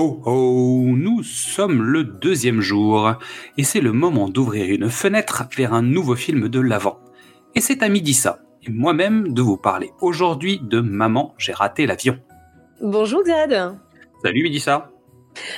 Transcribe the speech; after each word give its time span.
Oh 0.00 0.20
oh, 0.26 0.84
nous 0.86 1.24
sommes 1.24 1.82
le 1.82 2.04
deuxième 2.04 2.60
jour, 2.60 3.14
et 3.56 3.64
c'est 3.64 3.80
le 3.80 3.90
moment 3.90 4.28
d'ouvrir 4.28 4.70
une 4.72 4.90
fenêtre 4.90 5.42
vers 5.56 5.74
un 5.74 5.82
nouveau 5.82 6.14
film 6.14 6.48
de 6.48 6.60
l'avant. 6.60 7.00
Et 7.56 7.60
c'est 7.60 7.82
à 7.82 7.88
midi 7.88 8.14
ça, 8.14 8.38
et 8.62 8.70
moi-même 8.70 9.32
de 9.34 9.42
vous 9.42 9.56
parler 9.56 9.90
aujourd'hui 10.00 10.60
de 10.62 10.78
Maman, 10.80 11.34
j'ai 11.36 11.52
raté 11.52 11.84
l'avion. 11.84 12.16
Bonjour 12.80 13.24
Xad. 13.24 13.76
Salut 14.22 14.44
Midissa. 14.44 14.92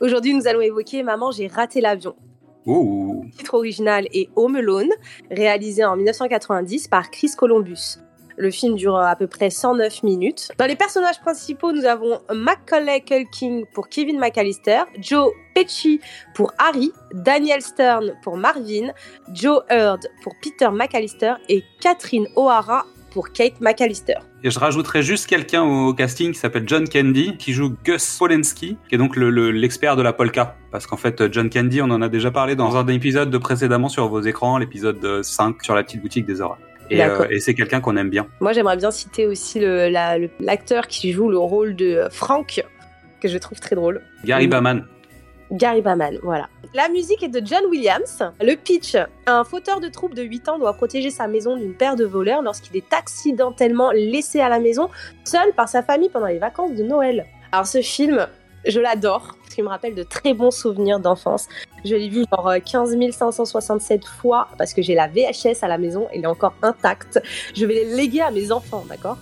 Aujourd'hui, 0.00 0.32
nous 0.32 0.46
allons 0.46 0.62
évoquer 0.62 1.02
Maman, 1.02 1.30
j'ai 1.30 1.48
raté 1.48 1.82
l'avion. 1.82 2.16
Oh. 2.64 3.24
Le 3.26 3.36
titre 3.36 3.52
original 3.52 4.06
est 4.14 4.30
Home 4.34 4.56
Alone, 4.56 4.92
réalisé 5.30 5.84
en 5.84 5.94
1990 5.96 6.88
par 6.88 7.10
Chris 7.10 7.32
Columbus. 7.36 7.98
Le 8.36 8.50
film 8.50 8.76
dure 8.76 8.96
à 8.96 9.16
peu 9.16 9.26
près 9.26 9.50
109 9.50 10.02
minutes. 10.02 10.50
Dans 10.58 10.66
les 10.66 10.76
personnages 10.76 11.20
principaux, 11.20 11.72
nous 11.72 11.84
avons 11.84 12.20
Macaulay 12.32 13.00
Culkin 13.00 13.62
pour 13.74 13.88
Kevin 13.88 14.18
McAllister, 14.18 14.82
Joe 15.00 15.32
Pesci 15.54 16.00
pour 16.34 16.52
Harry, 16.58 16.92
Daniel 17.12 17.62
Stern 17.62 18.12
pour 18.22 18.36
Marvin, 18.36 18.92
Joe 19.32 19.62
Hurd 19.70 20.06
pour 20.22 20.34
Peter 20.42 20.68
McAllister 20.72 21.34
et 21.48 21.62
Catherine 21.80 22.26
O'Hara 22.36 22.86
pour 23.10 23.30
Kate 23.32 23.60
McAllister. 23.60 24.14
Et 24.42 24.50
je 24.50 24.58
rajouterais 24.58 25.02
juste 25.02 25.26
quelqu'un 25.26 25.62
au 25.62 25.92
casting 25.92 26.32
qui 26.32 26.38
s'appelle 26.38 26.64
John 26.66 26.88
Candy, 26.88 27.36
qui 27.36 27.52
joue 27.52 27.74
Gus 27.84 28.16
Polenski, 28.18 28.78
qui 28.88 28.94
est 28.94 28.98
donc 28.98 29.16
l'expert 29.16 29.96
de 29.96 30.02
la 30.02 30.14
polka. 30.14 30.56
Parce 30.70 30.86
qu'en 30.86 30.96
fait, 30.96 31.30
John 31.30 31.50
Candy, 31.50 31.82
on 31.82 31.90
en 31.90 32.00
a 32.00 32.08
déjà 32.08 32.30
parlé 32.30 32.56
dans 32.56 32.76
un 32.76 32.86
épisode 32.88 33.30
de 33.30 33.38
précédemment 33.38 33.90
sur 33.90 34.08
vos 34.08 34.22
écrans, 34.22 34.56
l'épisode 34.56 35.22
5 35.22 35.62
sur 35.62 35.74
la 35.74 35.84
petite 35.84 36.00
boutique 36.00 36.24
des 36.24 36.40
Euh, 37.00 37.26
et, 37.30 37.40
c'est 37.40 37.54
quelqu'un 37.54 37.80
qu'on 37.80 37.96
aime 37.96 38.10
bien. 38.10 38.26
Moi, 38.40 38.52
j'aimerais 38.52 38.76
bien 38.76 38.90
citer 38.90 39.26
aussi 39.26 39.60
l'acteur 39.60 40.86
qui 40.86 41.12
joue 41.12 41.28
le 41.28 41.38
rôle 41.38 41.74
de 41.74 42.08
Frank, 42.10 42.64
que 43.20 43.28
je 43.28 43.38
trouve 43.38 43.60
très 43.60 43.76
drôle. 43.76 44.02
Gary 44.24 44.48
Baman. 44.48 44.84
Gary 45.52 45.82
Baman, 45.82 46.18
voilà. 46.22 46.48
La 46.74 46.88
musique 46.88 47.22
est 47.22 47.28
de 47.28 47.44
John 47.44 47.64
Williams. 47.68 48.22
Le 48.40 48.54
pitch 48.54 48.96
un 49.26 49.44
fauteur 49.44 49.80
de 49.80 49.88
troupe 49.88 50.14
de 50.14 50.22
8 50.22 50.48
ans 50.48 50.58
doit 50.58 50.72
protéger 50.72 51.10
sa 51.10 51.26
maison 51.26 51.56
d'une 51.56 51.74
paire 51.74 51.96
de 51.96 52.06
voleurs 52.06 52.40
lorsqu'il 52.40 52.74
est 52.78 52.92
accidentellement 52.92 53.90
laissé 53.90 54.40
à 54.40 54.48
la 54.48 54.58
maison, 54.58 54.88
seul 55.24 55.52
par 55.52 55.68
sa 55.68 55.82
famille 55.82 56.08
pendant 56.08 56.26
les 56.26 56.38
vacances 56.38 56.74
de 56.74 56.82
Noël. 56.82 57.26
Alors, 57.52 57.66
ce 57.66 57.82
film, 57.82 58.26
je 58.66 58.80
l'adore, 58.80 59.36
parce 59.42 59.54
qu'il 59.54 59.64
me 59.64 59.68
rappelle 59.68 59.94
de 59.94 60.02
très 60.02 60.34
bons 60.34 60.50
souvenirs 60.50 61.00
d'enfance. 61.00 61.48
Je 61.84 61.94
l'ai 61.94 62.08
vu 62.08 62.24
genre 62.30 62.54
15 62.64 62.94
euh, 62.94 63.10
567 63.10 64.04
fois, 64.04 64.48
parce 64.58 64.72
que 64.74 64.82
j'ai 64.82 64.94
la 64.94 65.08
VHS 65.08 65.62
à 65.62 65.68
la 65.68 65.78
maison, 65.78 66.08
elle 66.12 66.22
est 66.22 66.26
encore 66.26 66.54
intacte. 66.62 67.20
Je 67.54 67.66
vais 67.66 67.74
les 67.74 67.96
léguer 67.96 68.20
à 68.20 68.30
mes 68.30 68.52
enfants, 68.52 68.84
d'accord? 68.88 69.18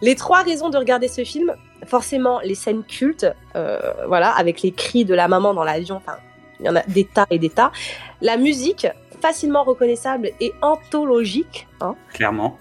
Les 0.00 0.16
trois 0.16 0.42
raisons 0.42 0.68
de 0.68 0.78
regarder 0.78 1.08
ce 1.08 1.22
film, 1.22 1.54
forcément 1.86 2.40
les 2.40 2.54
scènes 2.54 2.82
cultes, 2.82 3.26
euh, 3.54 3.78
voilà, 4.08 4.30
avec 4.30 4.62
les 4.62 4.72
cris 4.72 5.04
de 5.04 5.14
la 5.14 5.28
maman 5.28 5.54
dans 5.54 5.64
l'avion, 5.64 5.96
enfin, 5.96 6.16
il 6.58 6.66
y 6.66 6.68
en 6.68 6.76
a 6.76 6.82
des 6.82 7.04
tas 7.04 7.26
et 7.30 7.38
des 7.38 7.50
tas. 7.50 7.72
La 8.20 8.36
musique, 8.36 8.86
facilement 9.20 9.62
reconnaissable 9.62 10.30
et 10.40 10.52
anthologique. 10.60 11.68
Hein. 11.80 11.94
Clairement. 12.12 12.58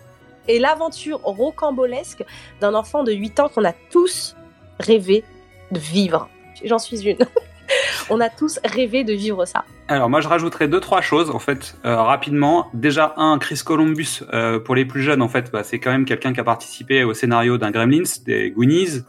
Et 0.47 0.59
l'aventure 0.59 1.19
rocambolesque 1.23 2.23
d'un 2.59 2.73
enfant 2.73 3.03
de 3.03 3.11
8 3.11 3.39
ans 3.39 3.49
qu'on 3.49 3.65
a 3.65 3.73
tous 3.89 4.35
rêvé 4.79 5.23
de 5.71 5.79
vivre. 5.79 6.29
J'en 6.63 6.79
suis 6.79 7.07
une. 7.07 7.17
On 8.09 8.19
a 8.19 8.29
tous 8.29 8.59
rêvé 8.65 9.03
de 9.03 9.13
vivre 9.13 9.45
ça. 9.45 9.63
Alors 9.87 10.09
moi 10.09 10.21
je 10.21 10.27
rajouterais 10.27 10.67
deux 10.67 10.79
trois 10.79 11.01
choses 11.01 11.29
en 11.29 11.39
fait 11.39 11.77
euh, 11.85 11.95
rapidement. 11.95 12.69
Déjà 12.73 13.13
un 13.17 13.37
Chris 13.37 13.61
Columbus 13.63 14.21
euh, 14.33 14.59
pour 14.59 14.75
les 14.75 14.85
plus 14.85 15.01
jeunes 15.01 15.21
en 15.21 15.29
fait 15.29 15.51
bah, 15.51 15.63
c'est 15.63 15.79
quand 15.79 15.91
même 15.91 16.05
quelqu'un 16.05 16.33
qui 16.33 16.39
a 16.39 16.43
participé 16.43 17.03
au 17.03 17.13
scénario 17.13 17.57
d'un 17.57 17.71
Gremlins, 17.71 18.03
des 18.25 18.51
Goonies, 18.51 19.03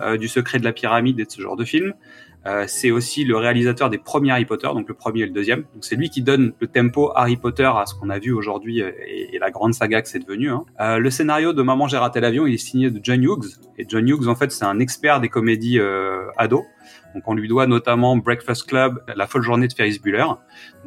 euh, 0.00 0.16
du 0.16 0.28
Secret 0.28 0.58
de 0.58 0.64
la 0.64 0.72
pyramide 0.72 1.18
et 1.18 1.24
de 1.24 1.30
ce 1.30 1.40
genre 1.40 1.56
de 1.56 1.64
film. 1.64 1.94
Euh, 2.46 2.64
c'est 2.68 2.90
aussi 2.90 3.24
le 3.24 3.36
réalisateur 3.36 3.88
des 3.88 3.98
premiers 3.98 4.32
Harry 4.32 4.44
Potter, 4.44 4.68
donc 4.68 4.88
le 4.88 4.94
premier 4.94 5.22
et 5.22 5.26
le 5.26 5.32
deuxième. 5.32 5.64
Donc 5.74 5.84
c'est 5.84 5.96
lui 5.96 6.10
qui 6.10 6.22
donne 6.22 6.52
le 6.60 6.66
tempo 6.66 7.10
Harry 7.14 7.36
Potter 7.36 7.64
à 7.64 7.86
ce 7.86 7.94
qu'on 7.94 8.10
a 8.10 8.18
vu 8.18 8.32
aujourd'hui 8.32 8.82
euh, 8.82 8.90
et, 9.06 9.38
la 9.38 9.50
grande 9.50 9.74
saga 9.74 10.02
que 10.02 10.08
c'est 10.08 10.18
devenu. 10.18 10.50
Hein. 10.50 10.64
Euh, 10.80 10.98
le 10.98 11.10
scénario 11.10 11.52
de 11.52 11.62
Maman 11.62 11.88
j'ai 11.88 11.96
raté 11.96 12.20
l'avion, 12.20 12.46
il 12.46 12.54
est 12.54 12.58
signé 12.58 12.90
de 12.90 13.00
John 13.02 13.22
Hughes. 13.22 13.58
Et 13.78 13.86
John 13.88 14.08
Hughes, 14.08 14.28
en 14.28 14.34
fait, 14.34 14.52
c'est 14.52 14.64
un 14.64 14.78
expert 14.78 15.20
des 15.20 15.28
comédies 15.28 15.78
euh, 15.78 16.26
ados. 16.36 16.64
Donc 17.14 17.22
on 17.26 17.34
lui 17.34 17.48
doit 17.48 17.66
notamment 17.66 18.16
Breakfast 18.16 18.66
Club, 18.66 19.02
La 19.14 19.26
folle 19.26 19.42
journée 19.42 19.68
de 19.68 19.72
Ferris 19.72 20.00
Bueller. 20.02 20.24
Donc 20.24 20.38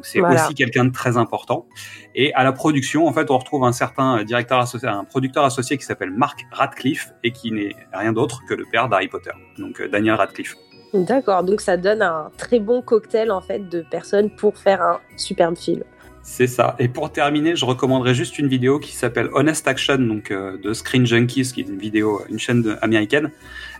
c'est 0.02 0.20
aussi 0.20 0.54
quelqu'un 0.54 0.84
de 0.84 0.92
très 0.92 1.16
important. 1.16 1.66
Et 2.14 2.34
à 2.34 2.44
la 2.44 2.52
production, 2.52 3.06
en 3.06 3.12
fait, 3.12 3.30
on 3.30 3.38
retrouve 3.38 3.64
un 3.64 3.72
certain 3.72 4.22
directeur 4.24 4.58
associé, 4.58 4.88
un 4.88 5.04
producteur 5.04 5.44
associé 5.44 5.78
qui 5.78 5.84
s'appelle 5.84 6.10
Mark 6.10 6.38
Radcliffe 6.52 7.12
et 7.24 7.32
qui 7.32 7.50
n'est 7.50 7.74
rien 7.92 8.12
d'autre 8.12 8.42
que 8.46 8.54
le 8.54 8.64
père 8.70 8.88
d'Harry 8.88 9.08
Potter, 9.08 9.32
donc 9.58 9.82
Daniel 9.90 10.14
Radcliffe. 10.14 10.54
D'accord, 10.94 11.44
donc 11.44 11.60
ça 11.60 11.76
donne 11.76 12.02
un 12.02 12.30
très 12.38 12.60
bon 12.60 12.80
cocktail 12.80 13.30
en 13.30 13.40
fait 13.40 13.68
de 13.68 13.82
personnes 13.82 14.30
pour 14.30 14.56
faire 14.56 14.80
un 14.80 15.00
superbe 15.16 15.56
film. 15.56 15.84
C'est 16.22 16.46
ça. 16.46 16.76
Et 16.78 16.88
pour 16.88 17.10
terminer, 17.10 17.56
je 17.56 17.64
recommanderais 17.64 18.14
juste 18.14 18.38
une 18.38 18.48
vidéo 18.48 18.78
qui 18.78 18.94
s'appelle 18.94 19.28
Honest 19.32 19.66
Action, 19.66 19.98
donc 19.98 20.30
euh, 20.30 20.58
de 20.58 20.74
Screen 20.74 21.06
Junkies, 21.06 21.52
qui 21.54 21.60
est 21.60 21.68
une 21.68 21.78
vidéo, 21.78 22.22
une 22.28 22.38
chaîne 22.38 22.76
américaine. 22.82 23.30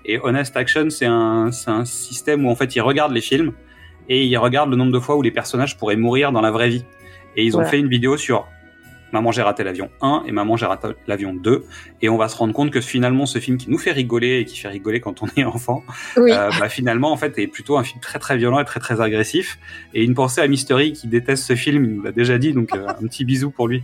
Et 0.07 0.19
Honest 0.19 0.57
Action, 0.57 0.89
c'est 0.89 1.07
un, 1.07 1.51
un 1.67 1.85
système 1.85 2.47
où 2.47 2.51
en 2.51 2.55
fait 2.55 2.75
ils 2.75 2.81
regardent 2.81 3.13
les 3.13 3.21
films 3.21 3.53
et 4.09 4.25
ils 4.25 4.37
regardent 4.39 4.71
le 4.71 4.77
nombre 4.77 4.93
de 4.93 4.99
fois 4.99 5.17
où 5.17 5.23
les 5.23 5.31
personnages 5.31 5.77
pourraient 5.77 5.97
mourir 5.97 6.33
dans 6.33 6.41
la 6.41 6.51
vraie 6.51 6.71
vie. 6.71 6.85
Et 7.37 7.45
ils 7.45 7.57
ont 7.57 7.65
fait 7.65 7.79
une 7.79 7.89
vidéo 7.89 8.17
sur 8.17 8.49
Maman 9.13 9.33
j'ai 9.33 9.43
raté 9.43 9.65
l'avion 9.65 9.91
1 10.03 10.25
et 10.27 10.33
Maman 10.33 10.57
j'ai 10.57 10.67
raté 10.67 10.89
l'avion 11.07 11.33
2 11.33 11.65
et 12.03 12.09
on 12.09 12.17
va 12.17 12.29
se 12.29 12.37
rendre 12.37 12.53
compte 12.53 12.71
que 12.71 12.81
finalement 12.81 13.27
ce 13.27 13.39
film 13.39 13.57
qui 13.57 13.71
nous 13.71 13.79
fait 13.79 13.93
rigoler 13.93 14.41
et 14.41 14.45
qui 14.45 14.59
fait 14.59 14.69
rigoler 14.69 15.01
quand 15.01 15.23
on 15.23 15.27
est 15.37 15.45
enfant 15.45 15.83
euh, 16.19 16.51
bah, 16.59 16.69
finalement 16.69 17.13
en 17.13 17.17
fait 17.17 17.39
est 17.39 17.47
plutôt 17.47 17.79
un 17.79 17.85
film 17.85 18.01
très 18.01 18.19
très 18.19 18.37
violent 18.37 18.61
et 18.61 18.65
très 18.65 18.81
très 18.81 19.01
agressif. 19.01 19.59
Et 19.95 20.05
une 20.05 20.15
pensée 20.15 20.41
à 20.41 20.49
Mystery 20.49 20.93
qui 20.93 21.09
déteste 21.09 21.45
ce 21.45 21.55
film 21.55 21.85
il 21.85 21.95
nous 21.97 22.03
l'a 22.03 22.13
déjà 22.13 22.39
dit 22.39 22.53
donc 22.53 22.75
euh, 22.75 22.87
un 22.89 23.07
petit 23.07 23.25
bisou 23.25 23.51
pour 23.51 23.69
lui 23.69 23.83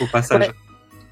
au 0.00 0.06
passage. 0.06 0.50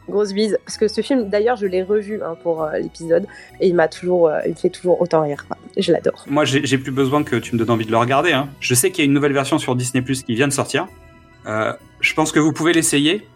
Grosse 0.09 0.33
bise. 0.33 0.59
Parce 0.67 0.79
que 0.79 0.89
ce 0.89 1.01
film 1.01 1.29
d'ailleurs 1.29 1.57
je 1.57 1.67
l'ai 1.67 1.83
revu 1.83 2.21
hein, 2.23 2.37
pour 2.43 2.63
euh, 2.63 2.79
l'épisode 2.79 3.27
et 3.61 3.69
il 3.69 3.75
m'a 3.75 3.89
toujours 3.89 4.31
il 4.45 4.51
me 4.51 4.57
fait 4.57 4.71
toujours 4.71 5.01
autant 5.01 5.23
rire 5.23 5.47
je 5.77 5.91
l'adore. 5.93 6.25
Moi 6.29 6.45
j'ai 6.45 6.79
plus 6.79 6.93
besoin 6.93 7.25
que 7.25 7.37
tu 7.37 7.55
me 7.55 7.59
donnes 7.59 7.71
envie 7.71 7.87
de 7.87 7.91
le 7.91 7.97
regarder 7.97 8.33
hein. 8.33 8.49
je 8.61 8.75
sais 8.75 8.91
qu'il 8.91 9.01
y 9.01 9.03
a 9.03 9.07
une 9.07 9.15
nouvelle 9.15 9.33
version 9.33 9.59
sur 9.59 9.75
Disney 9.75 10.03
Plus 10.03 10.23
qui 10.23 10.35
vient 10.35 10.49
de 10.49 10.53
sortir. 10.53 10.87
Je 11.45 12.15
pense 12.15 12.33
que 12.33 12.41
vous 12.41 12.53
pouvez 12.53 12.73
l'essayer 12.73 13.27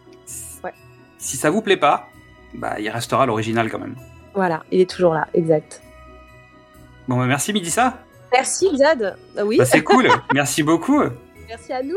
si 1.18 1.36
ça 1.36 1.50
vous 1.50 1.62
plaît 1.62 1.76
pas, 1.76 2.08
bah, 2.54 2.78
il 2.78 2.88
restera 2.88 3.26
l'original 3.26 3.70
quand 3.70 3.78
même. 3.78 3.96
Voilà, 4.34 4.62
il 4.70 4.80
est 4.80 4.90
toujours 4.90 5.14
là, 5.14 5.28
exact. 5.34 5.82
Bon, 7.08 7.16
bah, 7.18 7.26
merci 7.26 7.52
Midissa. 7.52 7.94
Merci 8.32 8.76
Zad. 8.76 9.16
Ah 9.36 9.44
oui. 9.44 9.56
Bah, 9.58 9.64
c'est 9.64 9.82
cool. 9.82 10.08
merci 10.34 10.62
beaucoup. 10.62 11.02
Merci 11.48 11.72
à 11.72 11.82
nous. 11.82 11.96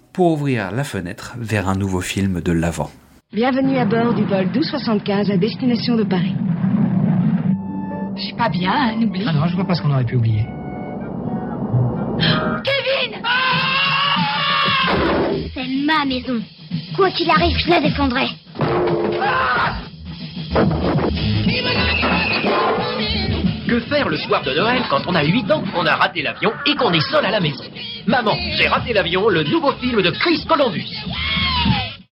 pour 0.13 0.33
ouvrir 0.33 0.71
la 0.71 0.83
fenêtre 0.83 1.35
vers 1.37 1.69
un 1.69 1.75
nouveau 1.75 2.01
film 2.01 2.41
de 2.41 2.51
l'avant. 2.51 2.91
Bienvenue 3.33 3.77
à 3.77 3.85
bord 3.85 4.13
du 4.13 4.23
vol 4.25 4.47
1275 4.47 5.31
à 5.31 5.37
destination 5.37 5.95
de 5.95 6.03
Paris. 6.03 6.35
Je 8.17 8.23
suis 8.23 8.35
pas 8.35 8.49
bien, 8.49 8.73
un 8.73 9.01
oubli. 9.01 9.23
Ah 9.25 9.31
non, 9.31 9.47
je 9.47 9.55
vois 9.55 9.65
pas 9.65 9.73
ce 9.73 9.81
qu'on 9.81 9.91
aurait 9.91 10.03
pu 10.03 10.17
oublier. 10.17 10.45
Kevin 12.63 13.21
C'est 15.53 15.85
ma 15.85 16.05
maison. 16.05 16.41
Quoi 16.95 17.09
qu'il 17.11 17.29
arrive, 17.29 17.57
je 17.57 17.69
la 17.69 17.79
défendrai. 17.79 18.27
Que 23.67 23.79
faire 23.79 24.09
le 24.09 24.17
soir 24.17 24.43
de 24.43 24.53
Noël 24.53 24.81
quand 24.89 25.03
on 25.07 25.15
a 25.15 25.23
8 25.23 25.51
ans, 25.51 25.63
qu'on 25.73 25.85
a 25.85 25.95
raté 25.95 26.21
l'avion 26.21 26.51
et 26.65 26.75
qu'on 26.75 26.91
est 26.91 27.09
seul 27.09 27.25
à 27.25 27.31
la 27.31 27.39
maison? 27.39 27.63
Maman, 28.07 28.35
j'ai 28.57 28.67
raté 28.67 28.93
l'avion, 28.93 29.29
le 29.29 29.43
nouveau 29.43 29.73
film 29.73 30.01
de 30.01 30.09
Chris 30.11 30.43
Columbus. 30.47 30.89